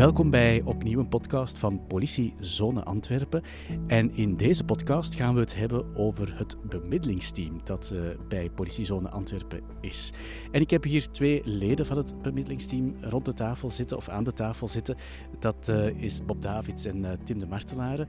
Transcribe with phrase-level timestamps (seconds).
[0.00, 3.42] Welkom bij opnieuw een podcast van Politie Zone Antwerpen.
[3.86, 9.10] En in deze podcast gaan we het hebben over het bemiddelingsteam dat uh, bij Politiezone
[9.10, 10.12] Antwerpen is.
[10.50, 14.24] En ik heb hier twee leden van het bemiddelingsteam rond de tafel zitten, of aan
[14.24, 14.96] de tafel zitten.
[15.38, 18.06] Dat uh, is Bob Davids en uh, Tim de Martelaren.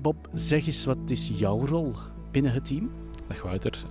[0.00, 1.94] Bob, zeg eens, wat is jouw rol
[2.30, 2.90] binnen het team?
[3.28, 3.84] Dag Wouter.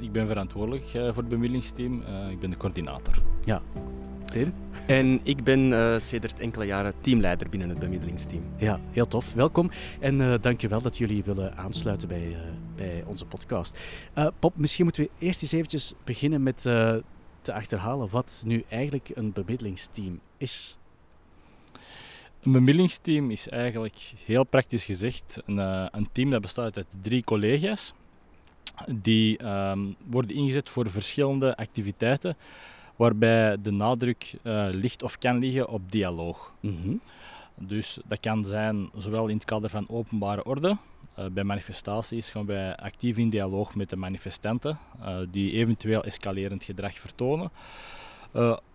[0.00, 2.02] ik ben verantwoordelijk voor het bemiddelingsteam.
[2.30, 3.22] ik ben de coördinator.
[3.44, 3.62] Ja,
[4.86, 8.42] en ik ben uh, sedert enkele jaren teamleider binnen het bemiddelingsteam.
[8.56, 9.34] Ja, heel tof.
[9.34, 12.38] Welkom en uh, dankjewel dat jullie willen aansluiten bij, uh,
[12.76, 13.78] bij onze podcast.
[14.38, 16.62] Pop, misschien moeten we eerst eens eventjes beginnen met
[17.42, 20.76] te achterhalen wat nu eigenlijk een bemiddelingsteam is.
[22.42, 25.58] Een bemiddelingsteam is eigenlijk heel praktisch gezegd een,
[25.96, 27.92] een team dat bestaat uit drie collega's.
[28.94, 32.36] Die um, worden ingezet voor verschillende activiteiten
[32.96, 36.52] waarbij de nadruk uh, ligt of kan liggen op dialoog.
[36.60, 37.00] Mm
[37.54, 40.76] Dus dat kan zijn zowel in het kader van openbare orde,
[41.18, 46.64] uh, bij manifestaties gaan wij actief in dialoog met de manifestanten uh, die eventueel escalerend
[46.64, 47.50] gedrag vertonen.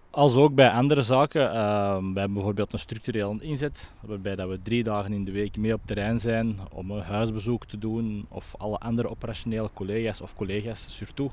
[0.09, 4.83] als ook bij andere zaken, uh, bij bijvoorbeeld een structureel inzet, waarbij dat we drie
[4.83, 8.77] dagen in de week mee op terrein zijn om een huisbezoek te doen of alle
[8.77, 11.31] andere operationele collega's of collega's surtout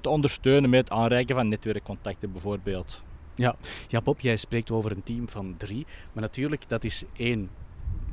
[0.00, 3.02] te ondersteunen met het aanreiken van netwerkcontacten bijvoorbeeld.
[3.34, 3.54] Ja.
[3.88, 7.50] ja, Bob, jij spreekt over een team van drie, maar natuurlijk, dat is één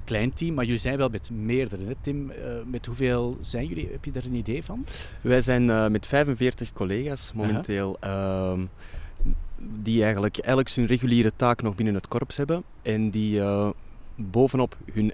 [0.03, 1.85] klein team, maar jullie zijn wel met meerdere.
[1.85, 1.93] Hè?
[2.01, 3.89] Tim, uh, met hoeveel zijn jullie?
[3.91, 4.85] Heb je daar een idee van?
[5.21, 7.97] Wij zijn uh, met 45 collega's momenteel.
[8.03, 8.53] Uh,
[9.57, 12.63] die eigenlijk elk zijn reguliere taak nog binnen het korps hebben.
[12.81, 13.41] En die
[14.15, 15.13] bovenop hun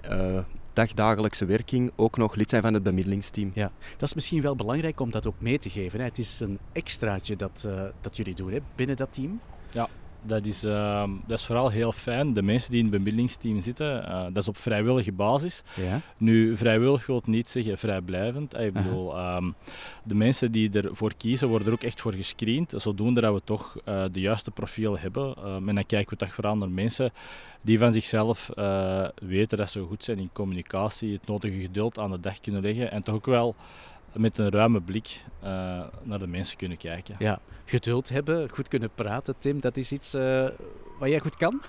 [0.78, 3.50] dagdagelijkse werking ook nog lid zijn van het bemiddelingsteam.
[3.54, 5.98] Ja, dat is misschien wel belangrijk om dat ook mee te geven.
[5.98, 6.04] Hè.
[6.04, 9.40] Het is een extraatje dat, uh, dat jullie doen hè, binnen dat team.
[9.70, 9.88] Ja,
[10.22, 12.32] dat is, uh, dat is vooral heel fijn.
[12.32, 15.62] De mensen die in het bemiddelingsteam zitten, uh, dat is op vrijwillige basis.
[15.76, 16.00] Ja.
[16.16, 18.58] Nu, vrijwillig wil niet zeggen vrijblijvend.
[18.58, 19.54] Ik bedoel, um,
[20.02, 22.74] de mensen die ervoor kiezen, worden er ook echt voor gescreend.
[22.76, 25.34] Zodoende dat we toch uh, de juiste profiel hebben.
[25.46, 27.12] Um, en dan kijken we toch vooral naar mensen
[27.60, 28.50] die van zichzelf
[29.14, 32.90] weten dat ze goed zijn in communicatie, het nodige geduld aan de dag kunnen leggen
[32.90, 33.54] en toch ook wel
[34.12, 35.48] met een ruime blik uh,
[36.02, 37.16] naar de mensen kunnen kijken.
[37.18, 40.48] Ja, geduld hebben, goed kunnen praten, Tim, dat is iets uh,
[40.98, 41.62] wat jij goed kan?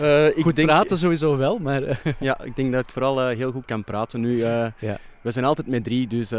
[0.00, 2.02] Uh, ik goed denk, praten sowieso wel, maar...
[2.20, 4.44] ja, ik denk dat ik vooral heel goed kan praten nu.
[4.44, 4.98] ja.
[5.20, 6.30] We zijn altijd met drie, dus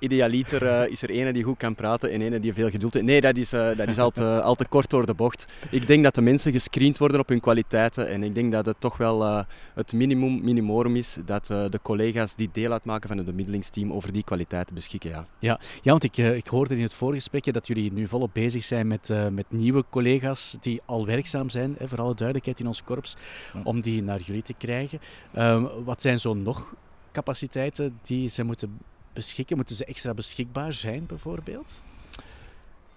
[0.00, 3.06] idealiter uh, is er ene die goed kan praten en ene die veel geduld heeft.
[3.06, 5.46] Nee, dat is, uh, dat is al, te, al te kort door de bocht.
[5.70, 8.80] Ik denk dat de mensen gescreend worden op hun kwaliteiten en ik denk dat het
[8.80, 9.42] toch wel uh,
[9.74, 14.24] het minimum minimorum is dat de collega's die deel uitmaken van het bemiddelingsteam over die
[14.24, 15.10] kwaliteiten beschikken.
[15.10, 18.64] Ja, ja, ja want ik, ik hoorde in het voorgesprekje dat jullie nu volop bezig
[18.64, 22.82] zijn met, met nieuwe collega's die al werkzaam zijn, hè, voor alle duidelijkheid in ons
[22.84, 23.16] korps,
[23.64, 25.00] om die naar jullie te krijgen.
[25.32, 26.74] Ehm, wat zijn zo nog
[27.12, 28.78] capaciteiten die ze moeten
[29.12, 29.56] beschikken?
[29.56, 31.82] Moeten ze extra beschikbaar zijn, bijvoorbeeld?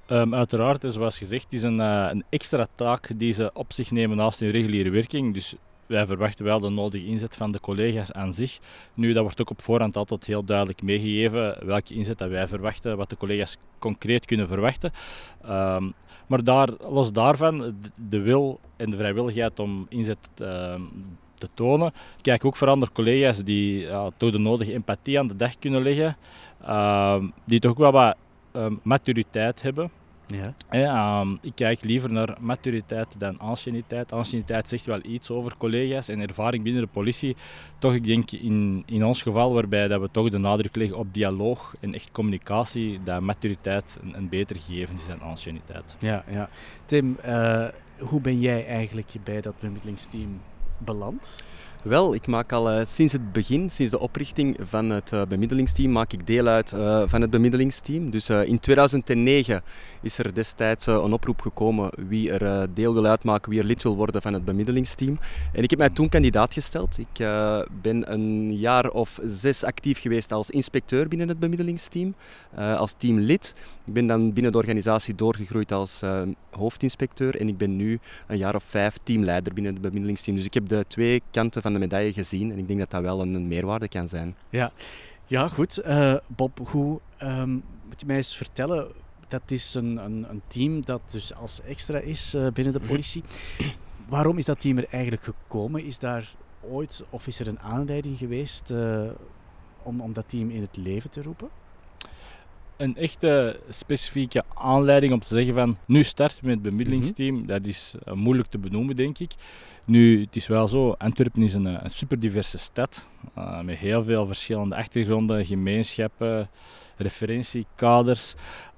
[0.08, 4.18] Um, uiteraard, zoals gezegd, is een, uh, een extra taak die ze op zich nemen
[4.18, 5.34] naast hun reguliere werking.
[5.34, 8.60] Dus wij verwachten wel de nodige inzet van de collega's aan zich.
[8.94, 12.98] Nu, dat wordt ook op voorhand altijd heel duidelijk meegegeven welke inzet dat wij verwachten,
[12.98, 14.92] wat de collega's concreet kunnen verwachten.
[15.46, 15.94] Um,
[16.28, 17.76] maar daar, los daarvan,
[18.10, 20.76] de wil en de vrijwilligheid om inzet uh,
[21.44, 21.94] te tonen.
[22.22, 25.82] Kijk ook voor andere collega's die ja, toch de nodige empathie aan de dag kunnen
[25.82, 26.18] leggen,
[26.62, 28.16] uh, die toch wel wat
[28.56, 29.92] um, maturiteit hebben.
[30.28, 30.54] Ja.
[30.70, 34.12] Ehm, ik kijk liever naar maturiteit dan anciëniteit.
[34.12, 37.36] Anciëniteit zegt wel iets over collega's en ervaring binnen de politie.
[37.80, 41.14] Toch, ik denk in, in ons geval, waarbij dat we toch de nadruk leggen op
[41.14, 45.96] dialoog en echt communicatie, dat maturiteit een, een beter gegeven is dan anciëniteit.
[46.00, 46.50] Ja, ja.
[46.86, 47.68] Tim, uh,
[48.00, 50.42] hoe ben jij eigenlijk bij dat bemiddelingsteam
[50.84, 51.44] beland?
[51.84, 55.92] Wel, ik maak al uh, sinds het begin, sinds de oprichting van het uh, bemiddelingsteam,
[55.92, 58.10] maak ik deel uit uh, van het bemiddelingsteam.
[58.10, 59.64] Dus in 2009
[60.02, 63.96] is er destijds een oproep gekomen wie er deel wil uitmaken, wie er lid wil
[63.96, 65.20] worden van het bemiddelingsteam.
[65.54, 66.98] En ik heb mij toen kandidaat gesteld.
[66.98, 67.28] Ik
[67.82, 72.16] ben een jaar of zes actief geweest als inspecteur binnen het bemiddelingsteam,
[72.56, 73.54] als teamlid.
[73.86, 76.02] Ik ben dan binnen de organisatie doorgegroeid als
[76.50, 80.36] hoofdinspecteur en ik ben nu een jaar of vijf teamleider binnen het bemiddelingsteam.
[80.36, 83.02] Dus ik heb de twee kanten van de medaille gezien en ik denk dat dat
[83.02, 84.36] wel een, een meerwaarde kan zijn.
[84.50, 84.72] Ja,
[85.26, 85.82] ja goed.
[85.86, 88.88] Uh, Bob, hoe um, moet je mij eens vertellen?
[89.28, 92.88] Dat is een, een, een team dat dus als extra is uh, binnen de mhm.
[92.88, 93.24] politie.
[94.08, 95.84] Waarom is dat team er eigenlijk gekomen?
[95.84, 99.02] Is daar ooit of is er een aanleiding geweest uh,
[99.84, 101.50] om, om dat team in het leven te roepen?
[102.78, 107.96] Een echte specifieke aanleiding om te zeggen van nu start met het bemiddelingsteam, dat is
[108.08, 109.32] uh, moeilijk te benoemen, denk ik.
[109.86, 114.04] Nu, het is wel zo, Antwerpen is een, een super diverse stad, uh, met heel
[114.04, 116.50] veel verschillende achtergronden, gemeenschappen,
[116.98, 118.34] referentiekaders.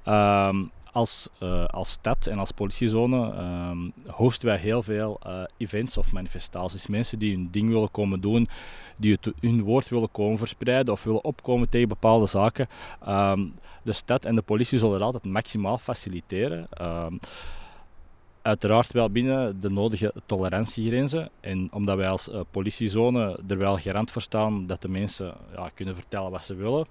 [0.08, 3.34] Um, als, uh, als stad en als politiezone
[3.70, 5.20] um, hosten wij heel veel
[5.58, 6.88] events of manifestaties.
[6.88, 8.48] Mensen die hun ding willen komen doen,
[8.98, 12.68] die hun woord willen komen verspreiden of willen opkomen tegen bepaalde zaken.
[13.08, 13.54] Um,
[13.86, 16.68] de stad en de politie zullen dat altijd maximaal faciliteren.
[16.82, 17.20] Um,
[18.42, 21.30] uiteraard wel binnen de nodige tolerantiegrenzen.
[21.40, 25.70] En omdat wij als uh, politiezone er wel garant voor staan dat de mensen ja,
[25.74, 26.86] kunnen vertellen wat ze willen,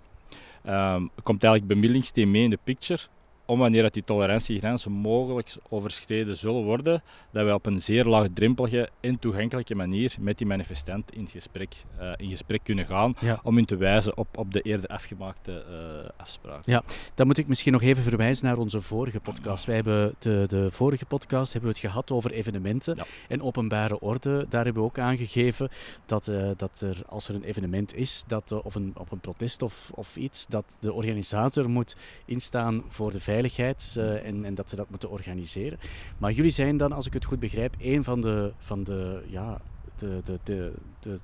[0.66, 3.00] um, komt eigenlijk bemiddelingsteam mee in de picture
[3.46, 8.88] om wanneer dat die tolerantiegrenzen mogelijk overschreden zullen worden, dat wij op een zeer laagdrempelige
[9.00, 13.40] en toegankelijke manier met die manifestant in gesprek, uh, in gesprek kunnen gaan, ja.
[13.42, 16.72] om hun te wijzen op, op de eerder afgemaakte uh, afspraken.
[16.72, 16.82] Ja,
[17.14, 19.64] dan moet ik misschien nog even verwijzen naar onze vorige podcast.
[19.64, 23.04] Wij hebben de, de vorige podcast hebben we het gehad over evenementen ja.
[23.28, 24.46] en openbare orde.
[24.48, 25.68] Daar hebben we ook aangegeven
[26.06, 29.62] dat, uh, dat er, als er een evenement is, dat, of, een, of een protest
[29.62, 34.54] of, of iets, dat de organisator moet instaan voor de veiligheid veiligheid uh, en, en,
[34.54, 35.78] dat ze dat moeten organiseren.
[36.18, 39.60] Maar jullie zijn dan, als ik het goed begrijp, een van de, van de, ja,
[39.96, 41.20] de, de, de, de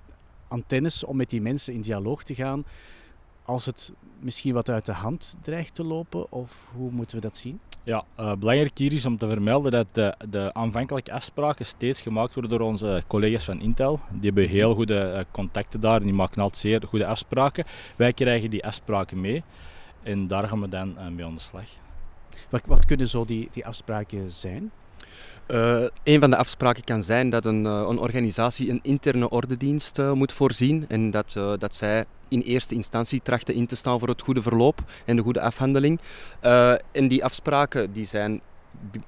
[0.49, 2.65] antennes om met die mensen in dialoog te gaan
[3.45, 6.33] als het misschien wat uit de hand dreigt te lopen?
[6.33, 7.61] Of hoe moeten we dat zien?
[7.83, 12.35] Ja, uh, belangrijk hier is om te vermelden dat de, de aanvankelijke afspraken steeds gemaakt
[12.35, 14.01] worden door onze collega's van Intel.
[14.11, 17.65] Die hebben heel goede uh, contacten daar en die maken altijd zeer goede afspraken.
[17.97, 19.43] Wij krijgen die afspraken mee
[20.03, 21.69] en daar gaan we dan uh, mee aan de slag.
[22.67, 24.71] Wat, kunnen zo die, die afspraken zijn?
[25.49, 29.99] Uh, een van de afspraken kan zijn dat een, uh, een organisatie een interne ordedienst
[29.99, 34.09] uh, moet voorzien en dat, dat zij in eerste instantie trachten in te staan voor
[34.09, 36.01] het goede verloop en de goede afhandeling.
[36.93, 38.41] en die afspraken die zijn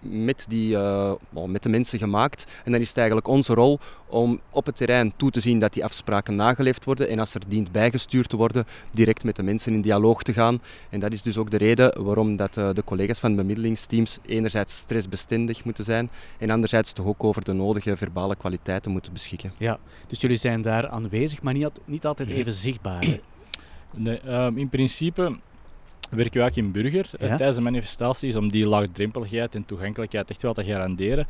[0.00, 1.12] met, die, uh,
[1.46, 2.46] met de mensen gemaakt.
[2.64, 5.72] En dan is het eigenlijk onze rol om op het terrein toe te zien dat
[5.72, 7.08] die afspraken nageleefd worden.
[7.08, 10.60] En als er dient bijgestuurd te worden, direct met de mensen in dialoog te gaan.
[10.90, 14.18] En dat is dus ook de reden waarom dat, uh, de collega's van de bemiddelingsteams
[14.26, 19.52] enerzijds stressbestendig moeten zijn en anderzijds toch ook over de nodige verbale kwaliteiten moeten beschikken.
[19.56, 23.20] Ja, dus jullie zijn daar aanwezig, maar niet, niet altijd even zichtbaar.
[23.96, 25.38] Nee, um, in principe
[26.16, 27.36] werken we ook in Burger ja?
[27.36, 31.26] tijdens de manifestaties om die laagdrempeligheid en toegankelijkheid echt wel te garanderen.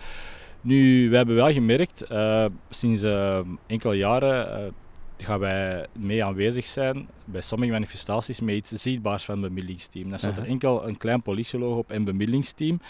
[0.61, 6.65] Nu, we hebben wel gemerkt, uh, sinds uh, enkele jaren uh, gaan wij mee aanwezig
[6.65, 10.11] zijn bij sommige manifestaties met iets zichtbaars van het bemiddelingsteam.
[10.11, 12.81] Dan staat er enkel een klein politielogo op en bemiddelingsteam.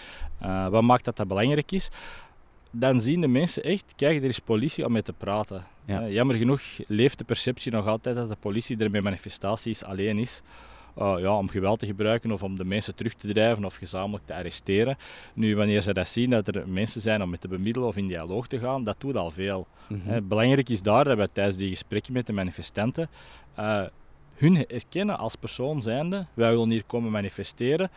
[0.71, 1.91] wat maakt dat dat belangrijk is?
[2.71, 5.65] Dan zien de mensen echt, kijk, er is politie om mee te praten.
[5.85, 6.09] Ja.
[6.09, 10.43] jammer genoeg leeft de perceptie nog altijd dat de politie er bij manifestaties alleen is.
[10.99, 14.27] Uh, ja, om geweld te gebruiken of om de mensen terug te drijven of gezamenlijk
[14.27, 14.97] te arresteren.
[15.35, 18.07] Nu, wanneer ze dat zien, dat er mensen zijn om met te bemiddelen of in
[18.07, 19.67] dialoog te gaan, dat doet al veel.
[19.89, 20.09] Mhm.
[20.09, 23.09] Hè, belangrijk is daar dat wij tijdens die gesprekken met de manifestanten
[23.59, 23.83] uh,
[24.35, 27.91] hun erkennen als persoon zijnde, wij willen hier komen manifesteren,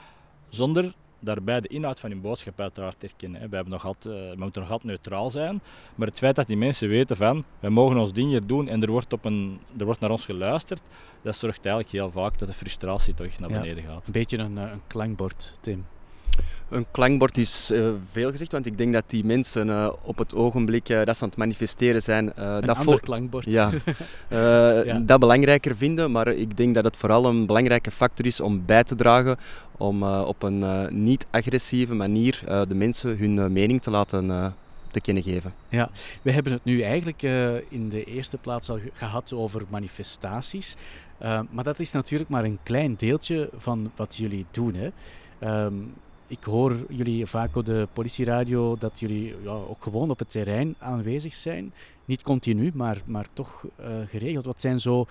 [0.49, 3.41] zonder daarbij de inhoud van hun boodschap uiteraard erkennen.
[3.41, 3.49] Hè.
[3.49, 5.61] We, hebben nog altijd, uh, we moeten nog altijd neutraal zijn,
[5.95, 8.81] maar het feit dat die mensen weten van, wij mogen ons ding hier doen en
[8.81, 10.81] er wordt, op een, er wordt naar ons geluisterd,
[11.21, 14.05] dat zorgt eigenlijk heel vaak dat de frustratie toch naar beneden ja, gaat.
[14.05, 15.85] Een beetje een, een klankbord, Tim.
[16.69, 20.33] Een klankbord is uh, veel gezegd, want ik denk dat die mensen uh, op het
[20.33, 23.45] ogenblik uh, dat ze aan het manifesteren zijn, een dat, ander klankbord.
[23.45, 23.71] Ja,
[24.29, 24.99] ja.
[24.99, 26.11] dat belangrijker vinden.
[26.11, 29.37] Maar ik denk dat het vooral een belangrijke factor is om bij te dragen
[29.77, 34.53] om op een niet-agressieve manier de mensen hun mening te laten
[34.91, 35.53] te kunnen geven.
[35.69, 35.89] Ja,
[36.21, 37.21] we hebben het nu eigenlijk
[37.69, 40.75] in de eerste plaats al gehad over manifestaties.
[41.49, 44.75] maar dat is natuurlijk maar een klein deeltje van wat jullie doen.
[44.75, 44.89] Hè.
[45.65, 45.93] Um,
[46.27, 50.75] ik hoor jullie vaak op de politieradio dat jullie ja, ook gewoon op het terrein
[50.79, 51.73] aanwezig zijn.
[52.05, 54.45] Niet continu, maar, maar toch uh, geregeld.
[54.45, 55.05] Wat zijn zo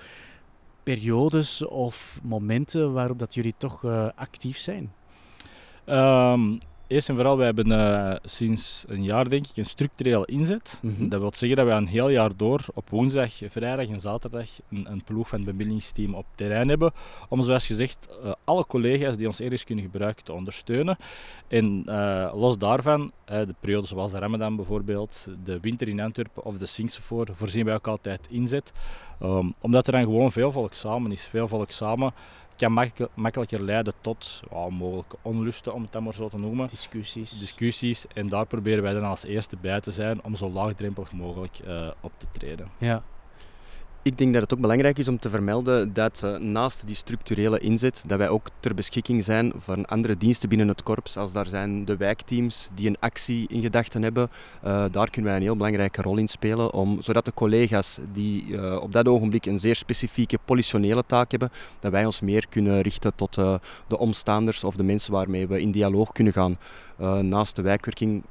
[0.83, 4.93] periodes of momenten waarop dat jullie toch uh, actief zijn?
[5.87, 10.79] Um, eerst en vooral, wij hebben uh, sinds een jaar denk ik een structurele inzet.
[10.83, 11.09] Mm -hmm.
[11.09, 14.91] Dat wil zeggen dat wij een heel jaar door op woensdag, vrijdag en zaterdag een,
[14.91, 16.93] een ploeg van het bemiddelingsteam op terrein hebben.
[17.29, 20.97] Om zoals gezegd uh, alle collega's die ons ergens kunnen gebruiken te ondersteunen.
[21.49, 26.59] En uh, los daarvan, de periode zoals de Ramadan bijvoorbeeld, de winter in Antwerpen of
[26.59, 28.73] de Singsevoor, voorzien wij ook altijd inzet.
[29.23, 31.27] Um, omdat er dan gewoon veel volk samen is.
[31.27, 32.13] Veel volk samen
[32.57, 36.67] kan makkelijk, makkelijker leiden tot mogelijke onlusten, om het dan maar zo te noemen.
[36.67, 37.39] Discussies.
[37.39, 38.07] Discussies.
[38.15, 41.91] En daar proberen wij dan als eerste bij te zijn om zo laagdrempelig mogelijk uh,
[42.01, 42.71] op te treden.
[42.79, 43.03] Ja.
[44.05, 47.59] Ik denk dat het ook belangrijk is om te vermelden dat uh, naast die structurele
[47.59, 51.17] inzet, dat wij ook ter beschikking zijn voor andere diensten binnen het korps.
[51.17, 54.31] Als daar zijn de wijkteams die een actie in gedachten hebben,
[54.65, 58.47] uh, daar kunnen wij een heel belangrijke rol in spelen, om, zodat de collega's die
[58.47, 62.81] uh, op dat ogenblik een zeer specifieke politionele taak hebben, dat wij ons meer kunnen
[62.81, 66.59] richten tot de omstaanders of de mensen waarmee we in dialoog kunnen gaan.
[67.01, 68.23] Uh, naast de wijkwerking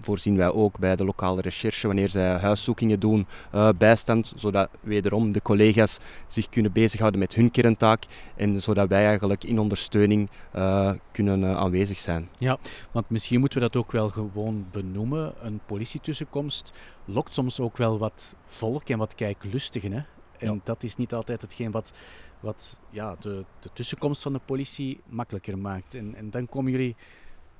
[0.00, 5.32] voorzien wij ook bij de lokale recherche, wanneer zij huiszoekingen doen, uh, bijstand, zodat wederom
[5.32, 10.92] de collega's zich kunnen bezighouden met hun kerntaak en zodat wij eigenlijk in ondersteuning uh,
[11.12, 12.28] kunnen aanwezig zijn.
[12.38, 12.58] Ja,
[12.90, 15.32] want misschien moeten we dat ook wel gewoon benoemen.
[15.40, 16.72] Een politietussenkomst
[17.04, 19.92] lokt soms ook wel wat volk en wat kijklustigen.
[19.92, 20.02] Hè?
[20.38, 20.60] En ja.
[20.64, 21.92] dat is niet altijd hetgeen wat,
[22.40, 25.94] wat ja, de, de tussenkomst van de politie makkelijker maakt.
[25.94, 26.96] En, en dan komen jullie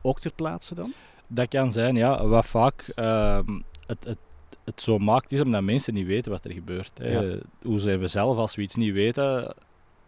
[0.03, 0.93] ook ter plaatse dan?
[1.27, 2.27] Dat kan zijn, ja.
[2.27, 3.41] Wat vaak uh,
[3.87, 4.19] het, het,
[4.65, 6.91] het zo maakt, is omdat mensen niet weten wat er gebeurt.
[6.95, 7.39] Hè.
[7.63, 9.55] Hoe zijn we zelf als we iets niet weten,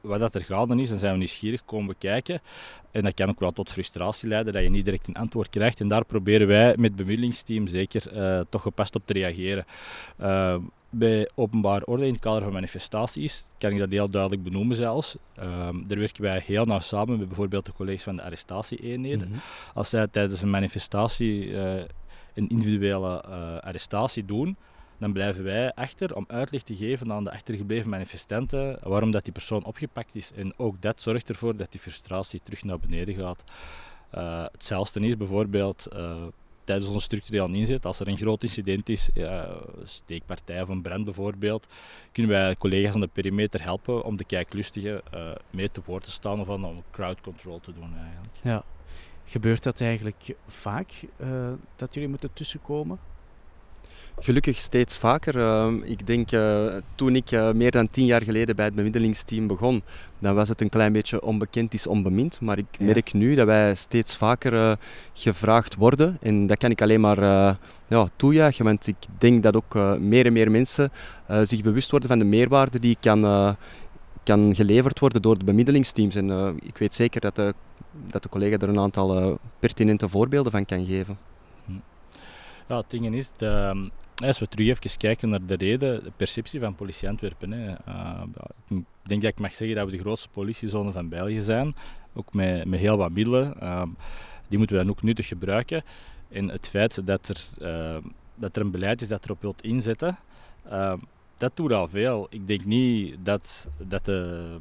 [0.02, 2.40] wat dat er gaande is, dan zijn we nieuwsgierig, komen bekijken.
[2.90, 5.80] En dat kan ook wel tot frustratie leiden, dat je niet direct een antwoord krijgt.
[5.80, 9.64] En daar proberen wij met het bemiddelingsteam zeker uh, toch gepast op te reageren.
[10.20, 10.56] Uh,
[10.90, 15.16] bij openbare orde in het kader van manifestaties kan ik dat heel duidelijk benoemen zelfs.
[15.38, 19.28] Um, daar werken wij heel nauw samen met bijvoorbeeld de collega's van de arrestatieeenheden.
[19.28, 19.42] Mm -hmm.
[19.74, 21.74] Als zij tijdens een manifestatie uh,
[22.34, 23.22] een individuele
[23.60, 24.56] arrestatie doen,
[25.02, 29.32] dan blijven wij achter om uitleg te geven aan de achtergebleven manifestanten waarom dat die
[29.32, 30.32] persoon opgepakt is.
[30.32, 33.42] En ook dat zorgt ervoor dat die frustratie terug naar beneden gaat.
[34.14, 35.88] Uh, hetzelfde is bijvoorbeeld
[36.64, 39.48] tijdens onze structureel inzet, als er een groot incident is, ja,
[39.84, 41.66] steekpartij of een brand bijvoorbeeld,
[42.12, 46.10] kunnen wij collega's aan de perimeter helpen om de kijklustigen uh, mee te woord te
[46.10, 48.34] staan of om crowd control te doen eigenlijk.
[48.42, 48.64] Ja.
[49.24, 52.98] Gebeurt dat eigenlijk vaak, uh, dat jullie moeten tussenkomen?
[54.18, 55.36] Gelukkig steeds vaker.
[55.36, 59.46] Uh, ik denk uh, toen ik uh, meer dan tien jaar geleden bij het bemiddelingsteam
[59.46, 59.82] begon,
[60.18, 62.40] dan was het een klein beetje onbekend is onbemind.
[62.40, 62.84] Maar ik ja.
[62.84, 64.78] merk nu dat wij steeds vaker
[65.12, 66.18] gevraagd worden.
[66.20, 67.18] En dat kan ik alleen maar
[67.86, 70.92] ja, toejuichen, want ik denk dat ook meer en meer mensen
[71.42, 73.56] zich bewust worden van de meerwaarde die kan,
[74.22, 76.14] kan geleverd worden door de bemiddelingsteams.
[76.14, 77.54] En ik weet zeker dat de,
[78.06, 81.18] dat de collega er een aantal pertinente voorbeelden van kan geven.
[82.68, 83.90] Ja, het ding is, de,
[84.24, 87.52] als we terug even kijken naar de reden, de perceptie van politie Antwerpen.
[87.52, 88.22] Uh,
[88.68, 91.74] ik denk dat ik mag zeggen dat we de grootste politiezone van België zijn.
[92.14, 93.54] Ook met, met heel wat middelen.
[93.62, 93.82] Uh,
[94.48, 95.84] die moeten we dan ook nuttig gebruiken.
[96.28, 98.02] En het feit dat er, uh,
[98.34, 100.18] dat er een beleid is dat erop wilt inzetten,
[101.36, 102.26] dat doet al veel.
[102.30, 104.56] Ik denk niet dat, dat, de,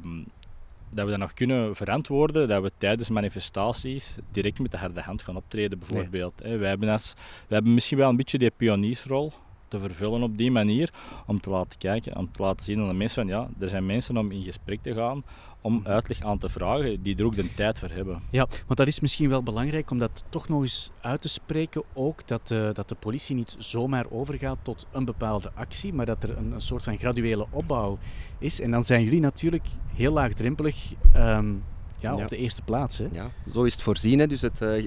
[0.92, 5.22] dat we dat nog kunnen verantwoorden, dat we tijdens manifestaties direct met de harde hand
[5.22, 6.42] gaan optreden, bijvoorbeeld.
[6.42, 6.56] Nee.
[6.56, 9.32] Wij, hebben als, wij hebben misschien wel een beetje die pioniersrol
[9.72, 10.92] te vervullen op die manier.
[11.26, 13.86] Om te laten kijken, om te laten zien aan de mensen van ja, er zijn
[13.86, 15.24] mensen om in gesprek te gaan,
[15.60, 15.86] om mhm.
[15.86, 18.22] uitleg aan te vragen, die er ook de tijd voor hebben.
[18.30, 21.82] Ja, want dat is misschien wel belangrijk om dat toch nog eens uit te spreken.
[21.92, 26.22] Ook dat, uh, dat de politie niet zomaar overgaat tot een bepaalde actie, maar dat
[26.22, 27.98] er een, een soort van graduele opbouw
[28.38, 28.60] is.
[28.60, 30.92] En dan zijn jullie natuurlijk heel laagdrempelig.
[31.16, 31.64] Um,
[32.02, 32.98] ja, op de eerste plaats.
[32.98, 33.06] Hè?
[33.12, 34.18] Ja, zo is het voorzien.
[34.18, 34.26] Hè.
[34.26, 34.86] Dus het, uh,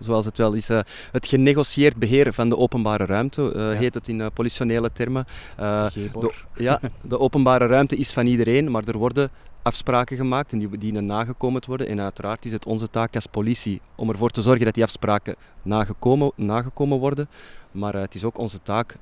[0.00, 0.80] zoals het wel is, uh,
[1.12, 3.78] het genegocieerd beheer van de openbare ruimte, uh, ja.
[3.78, 5.26] heet het in politionele termen.
[5.56, 9.30] de, ja, de openbare ruimte is van iedereen, maar er worden
[9.62, 11.88] afspraken gemaakt en die dienen nagekomen te worden.
[11.88, 15.36] En uiteraard is het onze taak als politie om ervoor te zorgen dat die afspraken
[15.62, 17.28] nagekomen, nagekomen worden.
[17.70, 18.96] Maar het is ook onze taak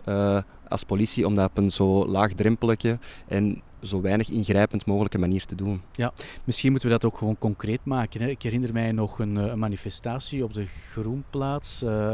[0.68, 2.98] als politie om dat op een zo laagdrempelige
[3.28, 5.82] en zo weinig ingrijpend mogelijke manier te doen.
[5.92, 6.12] Ja,
[6.44, 8.20] misschien moeten we dat ook gewoon concreet maken.
[8.20, 8.28] Hè.
[8.28, 12.12] Ik herinner mij nog een, een manifestatie op de Groenplaats, uh,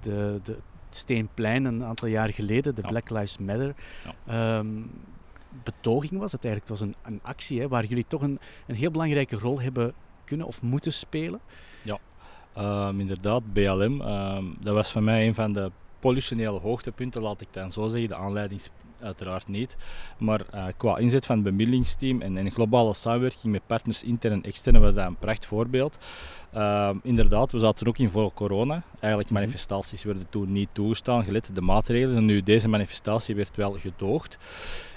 [0.00, 0.56] de, de
[0.90, 2.88] Steenplein een aantal jaar geleden, de ja.
[2.88, 3.74] Black Lives Matter.
[4.26, 4.58] Ja.
[4.58, 4.90] Um,
[5.62, 6.72] betoging was het eigenlijk.
[6.72, 9.92] Het was een, een actie hè, waar jullie toch een, een heel belangrijke rol hebben
[10.24, 11.40] kunnen of moeten spelen.
[11.82, 11.98] Ja,
[12.88, 14.00] um, inderdaad, BLM.
[14.00, 18.08] Um, dat was voor mij een van de politionele hoogtepunten, laat ik dan zo zeggen.
[18.08, 18.60] De aanleiding
[19.00, 19.76] uiteraard niet.
[20.18, 24.42] Maar uh, qua inzet van het bemiddelingsteam en, en globale samenwerking met partners intern en
[24.42, 25.98] extern was dat een pracht voorbeeld.
[26.54, 28.82] Uh, inderdaad, we zaten ook in voor corona.
[29.00, 32.16] Eigenlijk mm manifestaties werden toen niet toegestaan, gelet de maatregelen.
[32.16, 34.38] En nu deze manifestatie werd wel gedoogd.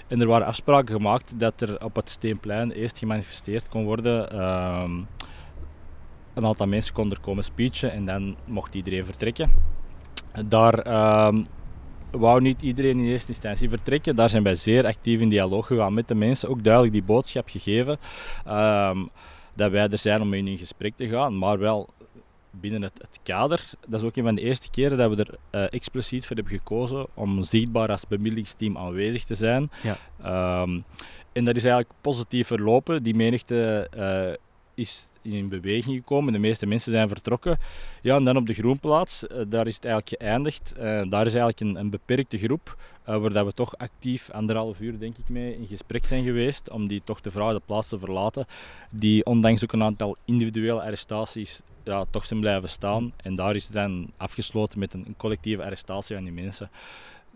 [0.06, 4.34] En er waren afspraken gemaakt dat er op het Steenplein eerst gemanifesteerd kon worden.
[4.34, 4.90] Uh,
[6.34, 9.52] een aantal mensen konden er komen speechen en dan mocht iedereen vertrekken.
[10.46, 11.44] Daar ehm,
[12.10, 14.16] wou niet iedereen in eerste instantie vertrekken.
[14.16, 16.48] Daar zijn wij zeer actief in dialoog gegaan met de mensen.
[16.48, 17.98] Ook duidelijk die boodschap gegeven
[18.48, 19.10] um,
[19.54, 21.38] dat wij er zijn om in gesprek te gaan.
[21.38, 21.88] Maar wel
[22.50, 23.70] binnen het, het, kader.
[23.88, 26.58] Dat is ook een van de eerste keren dat we er uh, expliciet voor hebben
[26.58, 29.70] gekozen om zichtbaar als bemiddelingsteam aanwezig te zijn.
[29.82, 30.62] Ja.
[30.62, 30.84] Um,
[31.32, 33.02] en dat is eigenlijk positief verlopen.
[33.02, 34.36] Die menigte uh,
[34.80, 36.32] is in beweging gekomen.
[36.32, 37.58] De meeste mensen zijn vertrokken.
[38.02, 40.72] Ja, en dan op de Groenplaats, uh, daar is het eigenlijk geëindigd.
[41.10, 42.76] daar is eigenlijk een, een beperkte groep
[43.08, 46.70] uh, waar dat we toch actief anderhalf uur denk ik mee in gesprek zijn geweest
[46.70, 48.46] om die toch te vragen de plaats te verlaten.
[48.90, 53.12] Die ondanks ook een aantal individuele arrestaties ja, toch zijn blijven staan.
[53.16, 56.70] En daar is dan afgesloten met een, collectieve arrestatie van die mensen.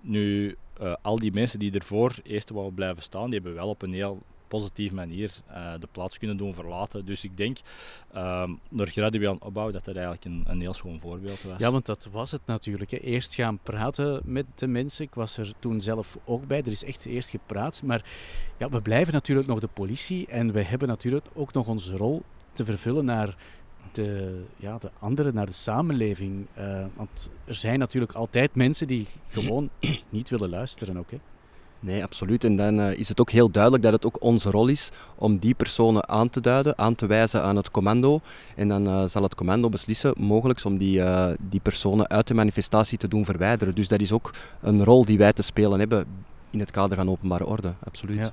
[0.00, 0.56] Nu,
[1.02, 4.22] al die mensen die ervoor eerst wou blijven staan, die hebben wel op een heel
[4.48, 7.04] positieve manier uh, de plaats kunnen doen verlaten.
[7.04, 7.58] Dus ik denk,
[8.14, 11.58] uh, door gradueel opbouw, dat dat eigenlijk een, een heel schoon voorbeeld was.
[11.58, 12.90] Ja, want dat was het natuurlijk.
[12.90, 12.96] Hè.
[12.96, 15.04] Eerst gaan praten met de mensen.
[15.04, 16.58] Ik was er toen zelf ook bij.
[16.58, 17.82] Er is echt eerst gepraat.
[17.82, 18.04] Maar
[18.58, 20.26] ja, we blijven natuurlijk nog de politie.
[20.26, 22.22] En we hebben natuurlijk ook nog onze rol
[22.52, 23.36] te vervullen naar
[23.92, 26.46] de, ja, de anderen, naar de samenleving.
[26.58, 29.70] Uh, want er zijn natuurlijk altijd mensen die gewoon
[30.08, 31.10] niet willen luisteren ook.
[31.10, 31.18] Hè.
[31.84, 32.44] Nee, absoluut.
[32.44, 35.38] En dan uh, is het ook heel duidelijk dat het ook onze rol is om
[35.38, 38.20] die personen aan te duiden, aan te wijzen aan het commando.
[38.56, 42.34] En dan uh, zal het commando beslissen, mogelijk, om die, uh, die personen uit de
[42.34, 43.74] manifestatie te doen verwijderen.
[43.74, 46.06] Dus dat is ook een rol die wij te spelen hebben
[46.50, 48.32] in het kader van openbare orde, absoluut.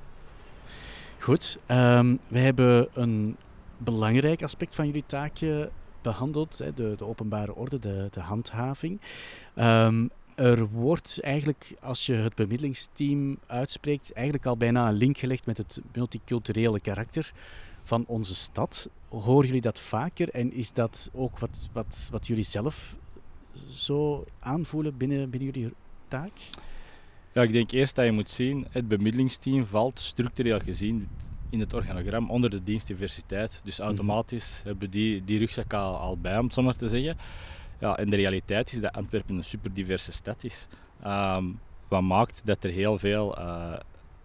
[1.20, 3.36] Goed, um, we hebben een
[3.78, 5.70] belangrijk aspect van jullie taakje
[6.02, 9.00] behandeld, de, de, openbare orde, de, de handhaving.
[9.56, 15.46] Um, er wordt eigenlijk, als je het bemiddelingsteam uitspreekt, eigenlijk al bijna een link gelegd
[15.46, 17.32] met het multiculturele karakter
[17.84, 18.90] van onze stad.
[19.10, 22.96] Horen jullie dat vaker en is dat ook wat, wat, wat jullie zelf
[23.70, 25.74] zo aanvoelen binnen, binnen jullie
[26.08, 26.32] taak?
[27.34, 31.08] Ja, ik denk eerst dat je moet zien, het bemiddelingsteam valt structureel gezien
[31.50, 33.62] in het organogram onder de dienstdiversiteit.
[33.64, 36.90] Dus automatisch mm hebben die, die rugzak al, al bij, om het zo maar te
[36.90, 37.18] zeggen.
[37.82, 40.68] Ja, en de realiteit is dat Antwerpen een super diverse stad is.
[41.06, 43.74] Um, wat maakt dat er heel veel uh,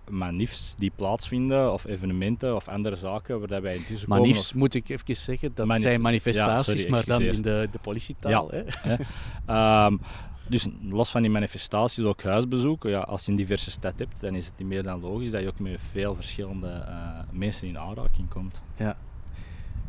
[0.09, 4.59] manifs die plaatsvinden, of evenementen of andere zaken waar wij intussen manifs, komen.
[4.59, 7.79] moet ik even zeggen, dat Manif zijn manifestaties, ja, sorry, maar dan in de, de
[7.79, 8.55] politietaal.
[8.55, 9.87] Ja, hè?
[9.87, 10.01] um,
[10.49, 12.91] dus los van die manifestaties, ook huisbezoeken.
[12.91, 15.41] Ja, als je een diverse stad hebt, dan is het niet meer dan logisch dat
[15.41, 18.63] je ook met veel verschillende uh, mensen in aanraking komt.
[18.77, 18.97] Ja.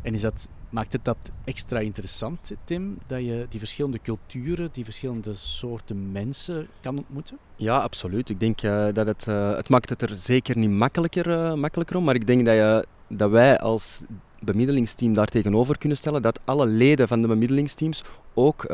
[0.02, 4.84] En is dat Maakt het dat extra interessant, Tim, dat je die verschillende culturen, die
[4.84, 7.38] verschillende soorten mensen kan ontmoeten?
[7.56, 8.28] Ja, absoluut.
[8.28, 11.96] Ik denk uh, dat het, uh, het maakt het er zeker niet makkelijker, uh, makkelijker
[11.96, 14.00] om, maar ik denk dat, je, dat wij als
[14.40, 18.04] bemiddelingsteam daar tegenover kunnen stellen dat alle leden van de bemiddelingsteams
[18.34, 18.64] ook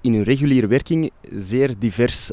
[0.00, 2.30] in hun reguliere werking zeer divers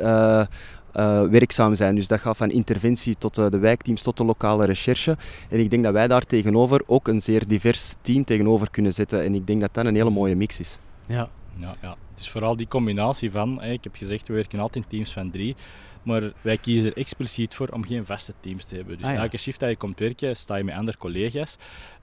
[0.95, 1.95] uh, werkzaam zijn.
[1.95, 5.17] Dus dat gaat van interventie tot uh, de wijkteams tot de lokale recherche.
[5.49, 9.23] En ik denk dat wij daar tegenover ook een zeer divers team tegenover kunnen zetten.
[9.23, 10.77] En ik denk dat dat een hele mooie mix is.
[11.05, 11.95] Ja, ja, ja.
[12.09, 15.11] het is vooral die combinatie van, hè, ik heb gezegd, we werken altijd in teams
[15.11, 15.55] van drie.
[16.03, 18.97] Maar wij kiezen er expliciet voor om geen vaste teams te hebben.
[18.97, 19.19] Dus ah, ja.
[19.19, 21.57] elke shift dat je komt werken, sta je met andere collega's.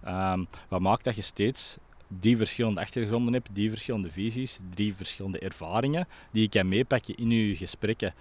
[0.09, 1.79] Um, wat maakt dat je steeds
[2.21, 7.31] drie verschillende achtergronden hebt, drie verschillende visies, drie verschillende ervaringen die je kan meepakken in
[7.31, 8.15] je gesprekken.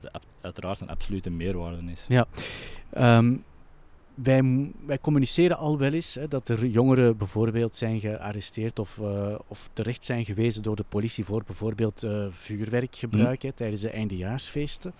[0.00, 2.06] Wat uiteraard een absolute meerwaarde is.
[2.08, 2.26] Ja.
[3.18, 3.44] Um,
[4.14, 9.34] wij, wij, communiceren al wel eens hè, dat er jongeren bijvoorbeeld zijn gearresteerd of, uh,
[9.46, 13.48] of terecht zijn gewezen door de politie voor bijvoorbeeld uh, vuurwerkgebruik mm.
[13.48, 14.92] hè, tijdens de eindejaarsfeesten.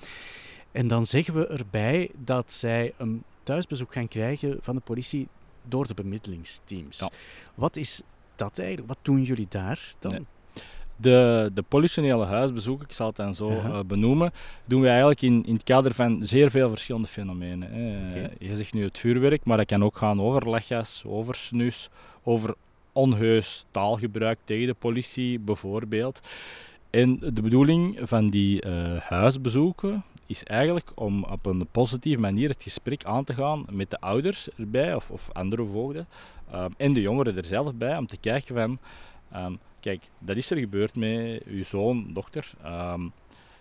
[0.73, 5.29] En dan zeggen we erbij dat zij een thuisbezoek gaan krijgen van de politie
[5.63, 6.99] door de bemiddelingsteams.
[6.99, 7.11] Ja.
[7.55, 8.03] Wat is
[8.35, 8.89] dat eigenlijk?
[8.89, 10.13] Wat doen jullie daar dan?
[10.13, 10.27] Nee.
[11.03, 14.33] De, de politionele huisbezoeken, ik zal het dan zo uh, benoemen,
[14.65, 17.69] doen we eigenlijk in, in het kader van zeer veel verschillende fenomenen.
[18.11, 18.31] Okay.
[18.39, 21.89] Je zegt nu het vuurwerk, maar dat kan ook gaan over lachgas, over snus,
[22.23, 22.55] over
[22.93, 26.21] onheus taalgebruik tegen de politie bijvoorbeeld.
[26.91, 32.63] En de bedoeling van die uh, huisbezoeken is eigenlijk om op een positieve manier het
[32.63, 36.07] gesprek aan te gaan met de ouders erbij of, of andere voogden
[36.55, 38.79] um, en de jongeren er zelf bij om te kijken van
[39.45, 42.51] um, kijk, dat is er gebeurd met uw zoon, dochter.
[42.67, 43.13] Um,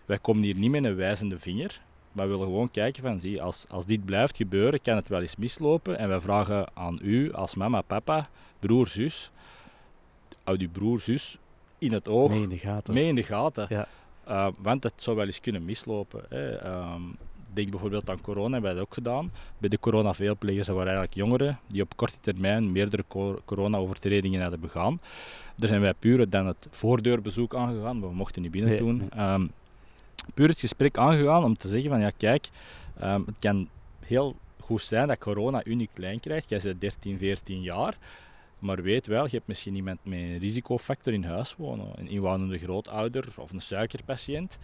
[0.06, 1.82] wij komen hier niet met een wijzende vinger,
[2.12, 5.22] maar we willen gewoon kijken van, zie, als, als dit blijft gebeuren, kan het wel
[5.22, 5.98] eens mislopen.
[5.98, 8.30] En wij vragen aan u, als mama, papa,
[8.60, 9.32] broer, zus,
[10.44, 11.38] houd uw broer, zus
[11.78, 12.30] in het oog.
[12.30, 12.94] Mee in de gaten.
[12.94, 13.66] Mee in de gaten.
[13.70, 13.88] Ja.
[14.28, 16.26] Uh, want het zou wel eens kunnen mislopen.
[16.30, 16.68] Hè.
[16.68, 17.18] Um,
[17.54, 19.32] denk bijvoorbeeld aan corona, hebben wij dat ook gedaan.
[19.58, 23.04] Bij de corona-veelplegers waren eigenlijk jongeren die op korte termijn meerdere
[23.46, 25.00] corona-overtredingen hadden begaan.
[25.56, 29.10] Daar zijn wij puur dan het voordeurbezoek aangegaan, we mochten niet binnen doen.
[29.12, 29.48] Ehm,
[30.34, 32.50] puur het gesprek aangegaan om te zeggen van ja kijk,
[33.04, 33.68] um, het kan
[34.00, 36.50] heel goed zijn dat corona u niet klein krijgt.
[36.50, 37.98] Jij bent 13, 14 jaar.
[38.60, 41.88] Maar weet wel, je hebt misschien iemand met een risicofactor in huis wonen.
[41.96, 44.58] Een inwonende grootouder of een suikerpatiënt.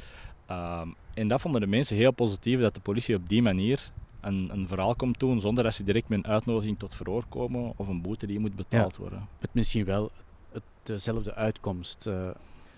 [0.48, 4.50] Ehm, en dat vonden de mensen heel positief, dat de politie op die manier een,
[4.52, 7.88] een verhaal komt doen zonder dat ze direct met een uitnodiging tot verhoor komen of
[7.88, 9.28] een boete die moet betaald worden.
[9.40, 10.12] Met misschien wel
[10.52, 12.06] het, dezelfde uitkomst.
[12.08, 12.30] Uh,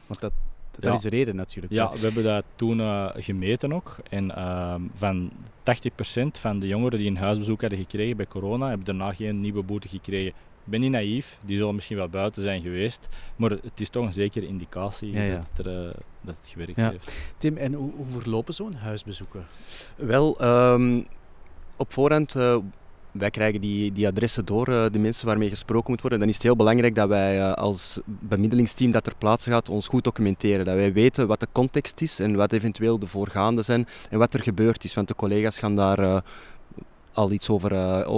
[0.07, 0.31] want dat,
[0.79, 1.73] dat is de reden natuurlijk.
[1.73, 3.95] Ja, we hebben dat toen uh, gemeten ook.
[4.09, 5.33] En uh, van 80%
[6.31, 9.87] van de jongeren die een huisbezoek hadden gekregen bij corona, hebben daarna geen nieuwe boete
[9.87, 10.33] gekregen.
[10.69, 14.05] Ik ben niet naïef, die zullen misschien wel buiten zijn geweest, maar het is toch
[14.05, 17.13] een zekere indicatie Dat, het er, uh, dat het gewerkt heeft.
[17.37, 19.45] Tim, en hoe, hoe verlopen zo'n huisbezoeken?
[19.95, 21.07] Wel, um,
[21.75, 22.57] op voorhand uh,
[23.11, 26.19] wij krijgen die, die adressen door, uh, de mensen waarmee gesproken moet worden.
[26.19, 29.87] Dan is het heel belangrijk dat wij uh, als bemiddelingsteam dat ter plaatse gaat ons
[29.87, 30.65] goed documenteren.
[30.65, 34.33] Dat wij weten wat de context is en wat eventueel de voorgaande zijn en wat
[34.33, 34.93] er gebeurd is.
[34.93, 36.17] Want de collega's gaan daar uh,
[37.13, 37.71] al iets over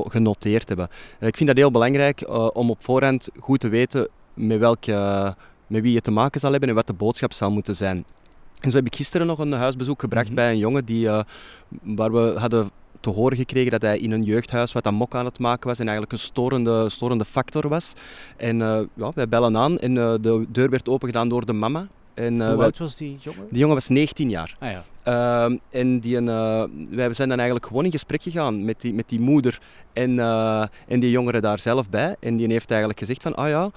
[0.10, 0.90] genoteerd hebben.
[1.20, 2.24] ik vind dat heel belangrijk
[2.54, 5.36] om op voorhand goed te weten met, welke,
[5.68, 8.06] met wie je te maken zal hebben en wat de boodschap zal moeten zijn.
[8.60, 10.44] En zo heb ik gisteren nog een huisbezoek gebracht mm -hmm.
[10.44, 11.10] bij een jongen die,
[11.82, 12.70] waar we hadden
[13.02, 15.80] te horen gekregen dat hij in een jeugdhuis wat aan mok aan het maken was
[15.80, 17.94] en eigenlijk een storende, storende factor was.
[18.38, 21.88] En uh, ja, wij bellen aan en uh, de deur werd opengedaan door de mama.
[22.14, 23.48] En, Hoe oud was die jongen?
[23.50, 24.56] Die jongen was 19 jaar.
[24.60, 24.84] Ah, ja.
[25.08, 29.10] Uh, en die, uh, wij zijn dan eigenlijk gewoon in gesprek gegaan met die, met
[29.10, 29.60] die moeder
[29.94, 32.16] en, uh, en die jongeren daar zelf bij.
[32.20, 33.72] En die heeft eigenlijk gezegd van, ah ja,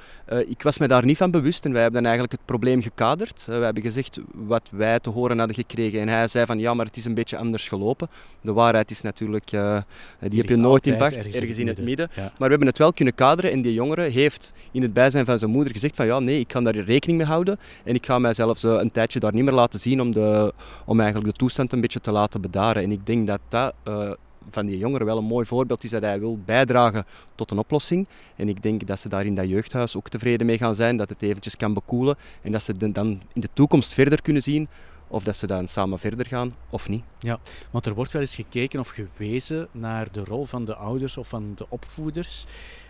[0.47, 1.65] ik was me daar niet van bewust.
[1.65, 3.45] En wij hebben dan eigenlijk het probleem gekaderd.
[3.47, 6.01] we hebben gezegd wat wij te horen hadden gekregen.
[6.01, 8.09] En hij zei van, ja, maar het is een beetje anders gelopen.
[8.41, 11.83] De waarheid is natuurlijk, die, die heb je nooit in pacht, ergens, ergens in het
[11.83, 12.11] midden.
[12.15, 12.23] Ja.
[12.23, 13.51] Maar we hebben het wel kunnen kaderen.
[13.51, 16.49] En die jongere heeft in het bijzijn van zijn moeder gezegd van, ja, nee, ik
[16.49, 17.59] kan daar rekening mee houden.
[17.85, 20.53] En ik ga mij zelfs een tijdje daar niet meer laten zien om, de,
[20.85, 22.83] om eigenlijk de toestand een beetje te laten bedaren.
[22.83, 24.13] En ik denk dat dat uh,
[24.51, 28.07] van die jongeren wel een mooi voorbeeld is dat hij wil bijdragen tot een oplossing.
[28.37, 31.09] En ik denk dat ze daar in dat jeugdhuis ook tevreden mee gaan zijn, dat
[31.09, 34.69] het eventjes kan bekoelen en dat ze dan in de toekomst verder kunnen zien
[35.09, 37.05] of dat ze dan samen verder gaan of niet.
[37.19, 37.39] Ja,
[37.71, 41.29] want er wordt wel eens gekeken of gewezen naar de rol van de ouders of
[41.29, 42.45] van de opvoeders.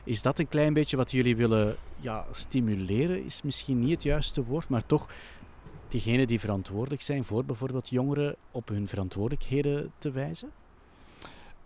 [0.04, 3.24] Is dat een klein beetje wat jullie willen ja, stimuleren?
[3.24, 5.08] Is misschien niet het juiste woord, maar toch
[5.94, 10.50] diegenen die verantwoordelijk zijn voor bijvoorbeeld jongeren op hun verantwoordelijkheden te wijzen?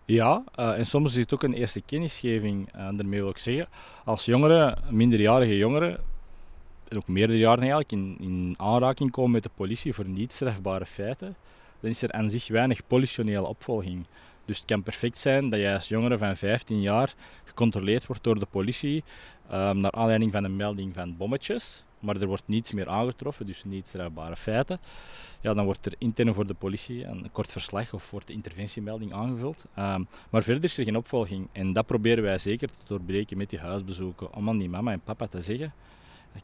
[0.05, 2.67] Ja, uh, en soms is het ook een eerste kennisgeving.
[2.75, 3.67] Uh, daarmee wil ik zeggen,
[4.05, 5.99] als jongeren, minderjarige jongeren,
[6.87, 11.35] en ook meerderjarigen eigenlijk, in, in aanraking komen met de politie voor niet strafbare feiten,
[11.79, 14.05] dan is er aan zich weinig politionele opvolging.
[14.45, 17.13] Dus het kan perfect zijn dat jij als jongere van 15 jaar
[17.43, 19.03] gecontroleerd wordt door de politie
[19.51, 23.63] um, naar aanleiding van een melding van bommetjes maar er wordt niets meer aangetroffen, dus
[23.63, 24.79] niet strafbare feiten,
[25.41, 29.13] ja, dan wordt er intern voor de politie een kort verslag of wordt de interventiemelding
[29.13, 29.65] aangevuld.
[29.79, 31.47] Um, maar verder is er geen opvolging.
[31.51, 35.01] En dat proberen wij zeker te doorbreken met die huisbezoeken, om aan die mama en
[35.01, 35.73] papa te zeggen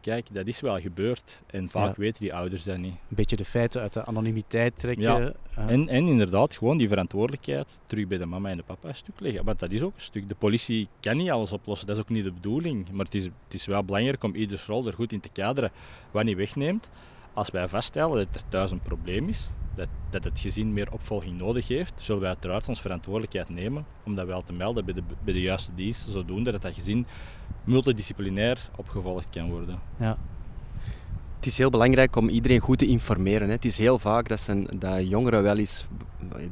[0.02, 1.42] kijk, dat is wel gebeurd.
[1.48, 2.92] En vaak weten die ouders dat niet.
[2.92, 5.04] Een beetje de feiten uit de anonimiteit trekken.
[5.04, 5.34] Ja.
[5.56, 9.20] En, en inderdaad, gewoon die verantwoordelijkheid terug bij de mama en de papa een stuk
[9.20, 9.46] leggen.
[9.46, 10.30] Want dat is ook een stuk.
[10.30, 12.92] De politie kan niet alles oplossen, dat is ook niet de bedoeling.
[12.92, 15.72] Maar het is, het is wel belangrijk om ieders rol er goed in te kaderen.
[16.12, 16.90] Wat niet wegneemt,
[17.34, 21.38] als wij vaststellen dat er thuis een probleem is, dat, dat het gezin meer opvolging
[21.38, 25.04] nodig heeft, zullen wij uiteraard ons verantwoordelijkheid nemen om dat wel te melden bij de,
[25.24, 27.06] bij de juiste dienst, zodoende dat dat gezin
[27.64, 29.80] multidisciplinair opgevolgd kan worden.
[30.00, 30.18] Ja.
[31.36, 33.48] Het is heel belangrijk om iedereen goed te informeren.
[33.48, 33.54] Hè.
[33.54, 35.86] Het is heel vaak dat, zijn, dat jongeren wel eens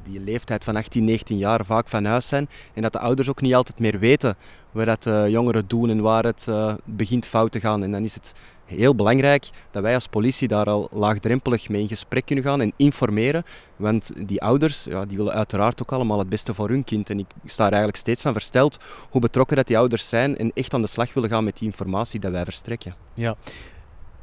[0.03, 3.41] die leeftijd van 18, 19 jaar vaak van huis zijn en dat de ouders ook
[3.41, 4.35] niet altijd meer weten
[4.71, 7.83] wat dat de jongeren doen en waar het uh, begint fout te gaan.
[7.83, 8.33] En dan is het
[8.65, 12.73] heel belangrijk dat wij als politie daar al laagdrempelig mee in gesprek kunnen gaan en
[12.75, 13.43] informeren.
[13.75, 17.09] Want die ouders ja, die willen uiteraard ook allemaal het beste voor hun kind.
[17.09, 18.77] En ik sta er eigenlijk steeds van versteld
[19.09, 21.67] hoe betrokken dat die ouders zijn en echt aan de slag willen gaan met die
[21.67, 22.95] informatie dat wij verstrekken.
[23.13, 23.35] Ja,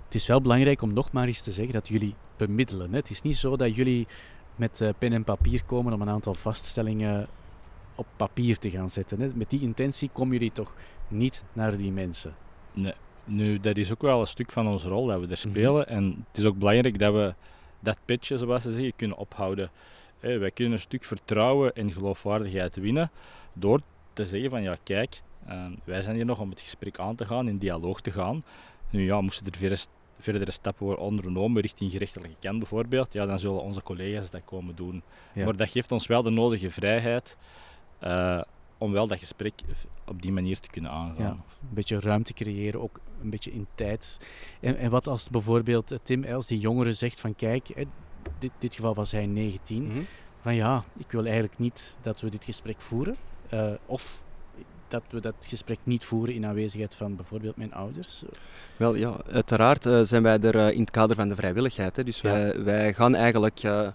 [0.05, 2.92] het is wel belangrijk om nog maar eens te zeggen dat jullie bemiddelen.
[2.92, 4.07] Het is niet zo dat jullie
[4.57, 7.29] met eh, pen en papier komen om een aantal vaststellingen
[7.94, 9.33] op papier te gaan zetten.
[9.35, 10.74] Met die intentie komen jullie toch
[11.09, 12.35] niet naar die mensen?
[12.72, 15.48] Nee, nu, dat is ook wel een stuk van onze rol dat we er mhm.
[15.48, 15.88] spelen.
[15.88, 17.35] En het is ook belangrijk dat we
[17.80, 19.70] dat pitje, zoals ze zeggen, kunnen ophouden.
[20.20, 23.11] wij kunnen een stuk vertrouwen en geloofwaardigheid winnen
[23.52, 23.80] door
[24.12, 27.26] te zeggen van ja, kijk, uh, wij zijn hier nog om het gesprek aan te
[27.26, 28.44] gaan, in dialoog te gaan.
[28.90, 29.80] Nu ja, moesten er verdere,
[30.18, 34.74] verdere stappen worden ondernomen richting gerechtelijke kant bijvoorbeeld, ja, dan zullen onze collega's dat komen
[34.74, 35.02] doen.
[35.35, 37.37] Maar dat geeft ons wel de nodige vrijheid
[38.04, 38.40] uh,
[38.81, 39.55] om wel dat gesprek
[40.07, 41.25] op die manier te kunnen aangaan.
[41.25, 44.19] Ja, een beetje ruimte creëren, ook een beetje in tijd.
[44.61, 47.90] En, en wat als bijvoorbeeld Tim Els, die jongere, zegt van kijk, in
[48.38, 50.01] dit, dit geval was hij 19, mhm.
[50.43, 53.16] van ja, ik wil eigenlijk niet dat we dit gesprek voeren.
[53.55, 54.23] Uh, of
[54.88, 58.23] dat we dat gesprek niet voeren in aanwezigheid van bijvoorbeeld mijn ouders?
[58.77, 61.97] Wel ja, uiteraard uh, zijn wij er uh, in het kader van de vrijwilligheid.
[61.97, 62.05] Hè.
[62.05, 62.33] Dus ja.
[62.33, 63.88] wij, wij gaan eigenlijk uh,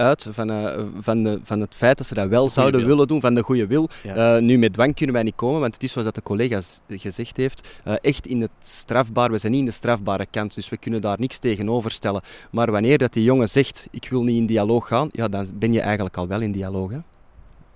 [0.00, 3.20] uit van, uh, van, de, van het feit dat ze dat wel zouden willen doen,
[3.20, 3.88] van de goede wil.
[4.02, 4.36] Ja.
[4.36, 6.60] Uh, nu, met dwang kunnen wij niet komen, want het is zoals dat de collega
[6.88, 10.68] gezegd heeft, uh, echt in het strafbaar, we zijn niet in de strafbare kant, dus
[10.68, 12.22] we kunnen daar niks tegenover stellen.
[12.50, 15.72] Maar wanneer dat die jongen zegt, ik wil niet in dialoog gaan, ja, dan ben
[15.72, 16.90] je eigenlijk al wel in dialoog.
[16.90, 16.98] Hè?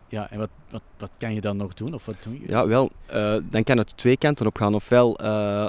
[0.09, 1.95] Ja, en wat, wat, wat kan je dan nog doen?
[1.95, 2.49] Of wat doen jullie?
[2.49, 2.91] Ja, wel,
[3.51, 4.75] dan kan het twee kanten op gaan.
[4.75, 5.17] Ofwel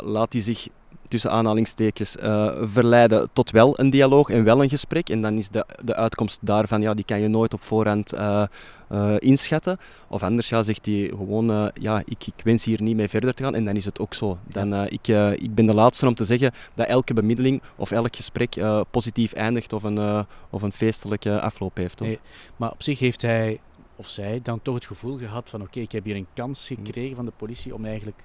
[0.04, 0.68] laat hij zich
[1.08, 5.10] tussen aanhalingstekens uh, verleiden tot wel een dialoog en wel een gesprek.
[5.10, 8.44] En dan is de, de uitkomst daarvan, ja, die kan je nooit op voorhand uh,
[8.91, 9.78] uh, inschatten.
[10.08, 13.44] Of anders ja, zegt hij gewoon, ja, ik, ik wens hier niet mee verder te
[13.44, 13.56] gaan.
[13.56, 14.38] En dan is het ook zo.
[14.48, 18.56] Dan, ik, ik ben de laatste om te zeggen dat elke bemiddeling of elk gesprek
[18.91, 22.00] positief eindigt of een, of een feestelijke afloop heeft.
[22.00, 22.20] Nee,
[22.56, 23.60] maar op zich heeft hij
[23.96, 26.86] of zij dan toch het gevoel gehad van oké, ik heb hier een kans mm.
[26.86, 28.24] gekregen van de politie om eigenlijk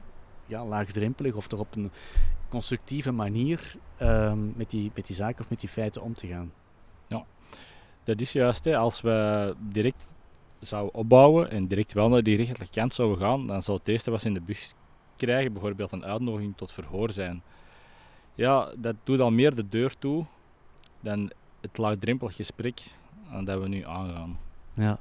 [0.50, 1.90] ja, laagdrempelig of toch op een
[2.48, 6.52] constructieve manier um, met, die, met die zaken of met die feiten om te gaan.
[7.06, 7.24] Ja,
[8.04, 8.64] dat is juist.
[8.64, 8.76] Hè.
[8.76, 10.14] Als we direct
[10.60, 14.10] zouden opbouwen en direct wel naar die rechtelijke kant zouden gaan, dan zou het eerste
[14.10, 14.74] wat ze in de bus
[15.16, 17.42] krijgen bijvoorbeeld een uitnodiging tot verhoor zijn.
[18.34, 20.26] Ja, dat doet al meer de deur toe
[21.00, 22.80] dan het laagdrempelig gesprek
[23.44, 24.38] dat we nu aangaan.
[24.72, 24.98] Ja.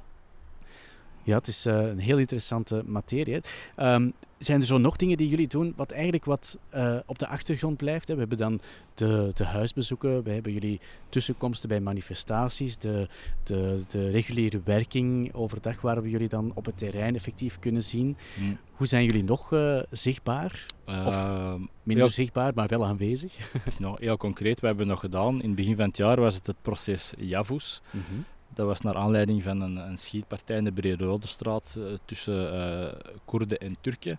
[1.22, 3.40] Ja, het is uh, een heel interessante materie.
[3.76, 4.12] Um,
[4.44, 7.76] zijn er zo nog dingen die jullie doen wat eigenlijk wat uh, op de achtergrond
[7.76, 8.08] blijft?
[8.08, 8.14] Hè?
[8.14, 8.60] We hebben dan
[8.94, 13.08] de, de huisbezoeken, we hebben jullie tussenkomsten bij manifestaties, de,
[13.42, 18.16] de, de reguliere werking overdag waar we jullie dan op het terrein effectief kunnen zien.
[18.40, 18.58] Mm.
[18.72, 20.66] Hoe zijn jullie nog uh, zichtbaar?
[20.86, 23.52] Of uh, minder ja, zichtbaar, maar wel aanwezig?
[23.66, 24.60] is nog heel concreet.
[24.60, 27.82] We hebben nog gedaan, in het begin van het jaar was het het proces Javus.
[27.90, 28.24] Mm -hmm.
[28.54, 32.92] Dat was naar aanleiding van een, een schietpartij in de Brede-Rode-straat uh, tussen uh,
[33.24, 34.18] Koerden en Turken.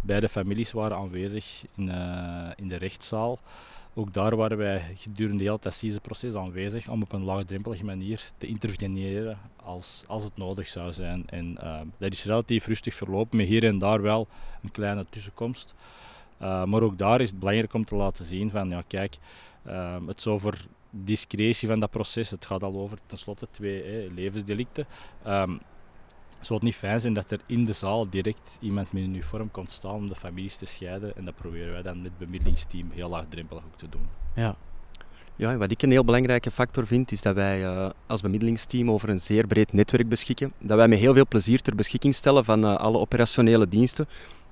[0.00, 3.38] Beide families waren aanwezig in, uh, in de rechtszaal.
[3.94, 8.46] Ook daar waren wij gedurende heel het proces aanwezig om op een laagdrempelige manier te
[8.46, 11.24] interveneren als, als het nodig zou zijn.
[11.26, 11.58] En
[11.98, 14.28] dat is relatief rustig verlopen, met hier en daar wel
[14.62, 15.74] een kleine tussenkomst.
[16.38, 19.18] maar ook daar is het belangrijk om te laten zien van, ja kijk,
[20.06, 20.58] het zou voor
[20.90, 22.30] discretie van dat proces.
[22.30, 24.86] Het gaat al over tenslotte twee hè, levensdelicten.
[25.26, 25.60] Um,
[26.40, 29.50] zou het niet fijn zijn dat er in de zaal direct iemand met een uniform
[29.50, 31.16] komt staan om de families te scheiden?
[31.16, 34.06] En dat proberen wij dan met het bemiddelingsteam heel laagdrempelig ook te doen.
[34.34, 34.56] Ja.
[35.36, 39.08] Ja, wat ik een heel belangrijke factor vind, is dat wij uh, als bemiddelingsteam over
[39.08, 40.52] een zeer breed netwerk beschikken.
[40.58, 44.06] Dat wij met heel veel plezier ter beschikking stellen van uh, alle operationele diensten.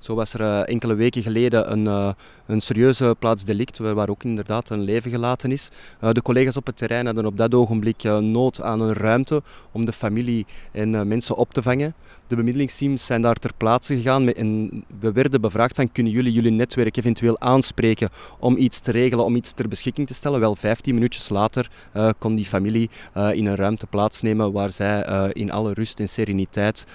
[0.07, 2.11] Zo was er uh, enkele weken geleden een, uh,
[2.47, 5.71] een serieuze plaatsdelict waar ook inderdaad een leven gelaten is.
[6.01, 9.42] Uh, de collega's op het terrein hadden op dat ogenblik nood aan een ruimte
[9.73, 11.95] om de familie en mensen op te vangen.
[12.29, 16.51] De bemiddelingsteams zijn daar ter plaatse gegaan en we werden bevraagd van kunnen jullie jullie
[16.51, 18.09] netwerk eventueel aanspreken
[18.39, 20.41] om iets te regelen, om iets ter beschikking te stellen.
[20.41, 21.71] Wel 15 minuutjes later
[22.19, 22.91] kon die familie
[23.33, 26.87] in een ruimte plaatsnemen waar zij in alle rust en sereniteit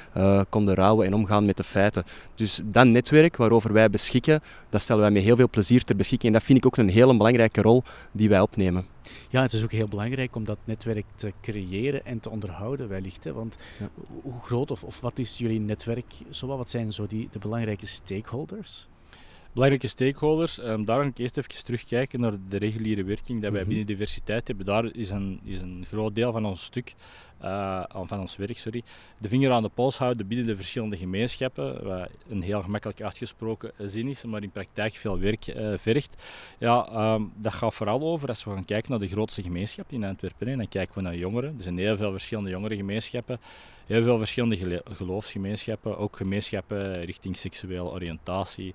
[0.50, 2.04] konden rouwen en omgaan met de feiten.
[2.36, 6.34] Dus dan netwerk waarover wij beschikken, dat stellen wij met heel veel plezier ter beschikking.
[6.34, 8.86] En dat vind ik ook een hele belangrijke rol die wij opnemen.
[9.30, 13.24] Ja, het is ook heel belangrijk om dat netwerk te creëren en te onderhouden wellicht.
[13.24, 13.34] Hè?
[13.34, 13.90] Want ja.
[14.22, 16.14] hoe groot of, of wat is jullie netwerk?
[16.30, 18.88] Zowel, wat zijn zo die, de belangrijke stakeholders?
[19.54, 20.60] belangrijke stakeholders.
[20.60, 23.68] Um, daar ga ik eerst even terugkijken naar de reguliere werking die wij mm -hmm.
[23.68, 24.66] binnen diversiteit hebben.
[24.66, 26.94] Daar is een, is een groot deel van ons stuk,
[27.44, 28.84] uh, van ons werk, sorry,
[29.18, 31.84] de vinger aan de pols houden binnen de verschillende gemeenschappen.
[31.84, 36.24] Wat een heel gemakkelijk uitgesproken zin is, maar in praktijk veel werk uh, vergt.
[36.58, 40.04] Ja, um, dat gaat vooral over als we gaan kijken naar de grootste gemeenschap in
[40.04, 40.48] Antwerpen.
[40.48, 41.56] En dan kijken we naar jongeren.
[41.58, 43.40] Er zijn heel veel verschillende jongerengemeenschappen.
[43.86, 48.74] Heel veel verschillende geloofsgemeenschappen, ook gemeenschappen richting seksuele oriëntatie,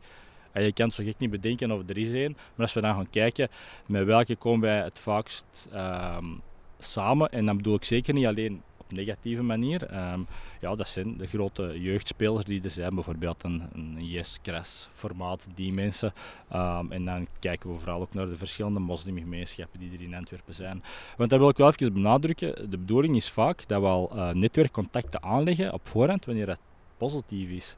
[0.57, 2.33] en je kan het zo gek niet bedenken of er is één.
[2.33, 3.49] Maar als we dan gaan kijken,
[3.87, 6.41] met welke komen wij het vaakst um,
[6.87, 10.11] samen, en dan bedoel ik zeker niet alleen op negatieve manier.
[10.13, 10.27] Um,
[10.61, 15.49] ja, dat zijn de grote jeugdspelers die er zijn, bijvoorbeeld een, een Yes Crash formaat,
[15.55, 16.13] die mensen.
[16.55, 20.55] Um, en dan kijken we vooral ook naar de verschillende moslimgemeenschappen die er in Antwerpen
[20.55, 20.83] zijn.
[21.17, 22.71] Want dat wil ik wel even benadrukken.
[22.71, 26.61] De bedoeling is vaak dat we al uh, netwerkcontacten aanleggen op voorhand wanneer dat
[26.97, 27.77] positief is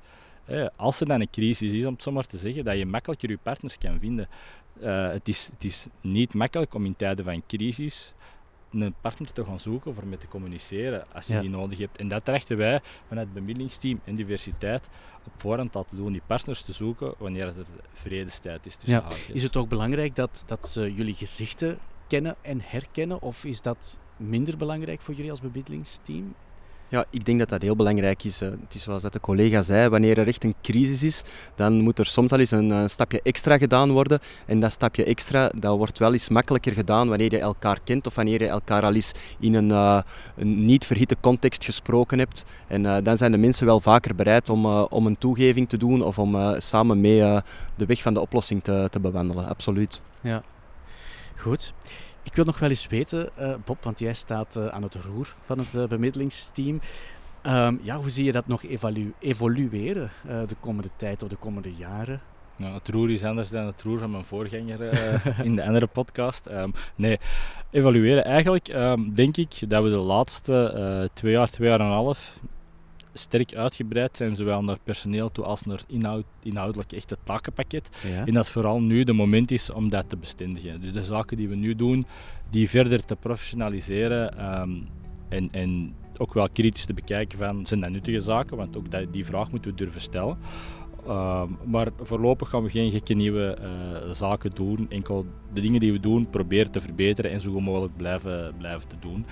[0.76, 3.30] als er dan een crisis is, om het zo maar te zeggen, dat je makkelijker
[3.30, 4.28] je partners kan vinden.
[4.82, 8.14] Uh, het, is, het is niet makkelijk om in tijden van crisis
[8.70, 11.98] een partner te gaan zoeken of ermee te communiceren als je die nodig hebt.
[11.98, 14.88] En dat trachten wij vanuit het bemiddelingsteam en diversiteit
[15.26, 17.54] op voorhand al te doen, die partners te zoeken wanneer er
[17.92, 19.32] vredestijd is tussen ja.
[19.32, 23.98] Is het ook belangrijk dat, dat ze jullie gezichten kennen en herkennen, of is dat
[24.16, 26.34] minder belangrijk voor jullie als bemiddelingsteam?
[26.90, 28.40] Ja, ik denk dat dat heel belangrijk is.
[28.40, 31.22] Het is zoals dat de collega zei, wanneer er echt een crisis is,
[31.54, 34.18] dan moet er soms al eens een, stapje extra gedaan worden.
[34.46, 38.14] En dat stapje extra, dat wordt wel eens makkelijker gedaan wanneer je elkaar kent of
[38.14, 39.70] wanneer je elkaar al eens in een,
[40.36, 42.44] een niet verhitte context gesproken hebt.
[42.66, 46.18] En dan zijn de mensen wel vaker bereid om, om een toegeving te doen of
[46.18, 47.20] om samen mee
[47.76, 49.48] de weg van de oplossing te, te bewandelen.
[49.48, 50.00] Absoluut.
[50.20, 50.42] Ja,
[51.36, 51.72] goed.
[52.28, 55.34] Ik wil nog wel eens weten, uh, Bob, want jij staat uh, aan het roer
[55.44, 56.80] van het uh, bemiddelingsteam.
[57.46, 58.62] Um, ja, hoe zie je dat nog
[59.18, 62.20] evolueren de komende tijd of de komende jaren?
[62.56, 64.80] Nou, het roer is anders dan het roer van mijn voorganger
[65.44, 66.46] in de andere podcast.
[66.50, 67.18] Um, nee,
[67.70, 71.92] evalueren eigenlijk um, denk ik dat we de laatste twee jaar, twee jaar en een
[71.92, 72.38] half
[73.18, 77.90] sterk uitgebreid zijn, zowel naar personeel toe als naar inhoud, inhoudelijk echt het takenpakket.
[78.26, 80.80] En dat vooral nu de moment is om dat te bestendigen.
[80.80, 82.06] Dus de zaken die we nu doen,
[82.50, 84.70] die verder te professionaliseren ehm,
[85.28, 88.56] en, en ook wel kritisch te bekijken van, zijn dat nuttige zaken?
[88.56, 90.38] Want ook dat, die vraag moeten we durven stellen.
[91.06, 94.86] Ehm, maar voorlopig gaan we geen gekke nieuwe uh, zaken doen.
[94.88, 98.88] Enkel de dingen die we doen proberen te verbeteren en zo goed mogelijk blijven, blijven
[98.88, 99.26] te doen.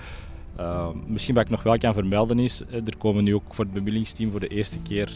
[0.59, 3.65] Uh, misschien wat ik nog wel kan vermelden is, eh, er komen nu ook voor
[3.65, 5.11] het bemiddelingsteam voor de eerste keer,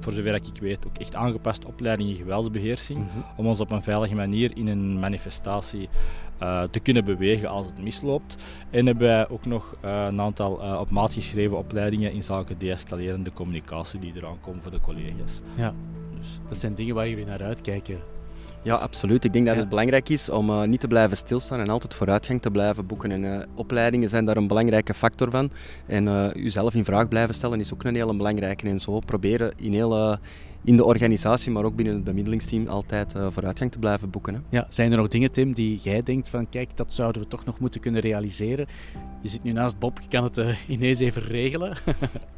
[0.00, 2.98] voor zover ik weet, ook echt aangepaste opleidingen geweldsbeheersing.
[2.98, 3.18] Mhm.
[3.36, 5.88] Om ons op een veilige manier in een manifestatie
[6.42, 8.36] uh, te kunnen bewegen als het misloopt.
[8.70, 13.32] En hebben wij ook nog uh, een aantal op maat geschreven opleidingen in zaken deescalerende
[13.32, 15.40] communicatie die eraan komen voor de collega's.
[15.54, 15.74] Ja,
[16.18, 16.40] dus.
[16.48, 17.98] dat zijn dingen waar jullie naar uitkijken.
[18.62, 19.24] Ja, absoluut.
[19.24, 22.42] Ik denk dat het belangrijk is om uh, niet te blijven stilstaan en altijd vooruitgang
[22.42, 23.10] te blijven boeken.
[23.10, 25.50] En uh, opleidingen zijn daar een belangrijke factor van.
[25.86, 28.68] En uh, uzelf in vraag blijven stellen is ook een hele belangrijke.
[28.68, 30.18] En zo proberen in heel
[30.64, 34.34] in de organisatie, maar ook binnen het bemiddelingsteam altijd uh, vooruitgang te blijven boeken.
[34.34, 34.40] Hè.
[34.48, 37.44] Ja, zijn er nog dingen, Tim, die jij denkt van kijk, dat zouden we toch
[37.44, 38.66] nog moeten kunnen realiseren?
[39.22, 41.76] Je zit nu naast Bob, je kan het uh, ineens even regelen.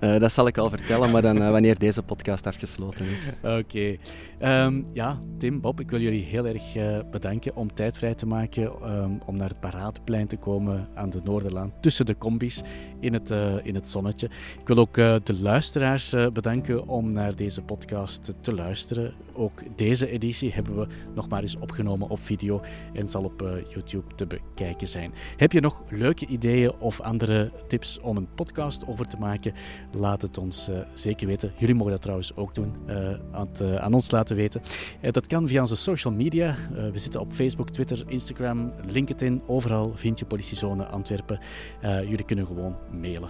[0.01, 3.29] uh, dat zal ik al vertellen, maar dan wanneer deze podcast afgesloten is.
[3.43, 3.99] Oké.
[4.39, 4.65] Okay.
[4.65, 6.63] Um, ja, Tim, Bob, ik wil jullie heel erg
[7.11, 11.21] bedanken om tijd vrij te maken um, om naar het Paraatplein te komen aan de
[11.25, 12.63] Noorderlaan, tussen de combis
[13.01, 13.31] in het,
[13.63, 14.27] in het zonnetje.
[14.61, 19.15] Ik wil ook de luisteraars bedanken om naar deze podcast te luisteren.
[19.33, 22.61] Ook deze editie hebben we nog maar eens opgenomen op video
[22.93, 25.13] en zal op YouTube te bekijken zijn.
[25.37, 29.53] Heb je nog leuke ideeën of andere tips om een podcast over te maken,
[29.93, 31.53] laat het ons eh, zeker weten.
[31.57, 32.97] Jullie mogen dat trouwens ook doen, eh,
[33.33, 34.63] aan, het, eh, aan, ons laten weten.
[35.11, 36.57] dat kan via onze social media.
[36.93, 39.43] we zitten op Facebook, Twitter, Instagram, LinkedIn.
[39.47, 41.39] Overal vind je Politiezone Antwerpen.
[41.83, 43.29] jullie kunnen gewoon mailen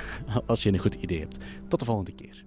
[0.46, 1.38] als je een goed idee hebt.
[1.68, 2.44] Tot de volgende keer.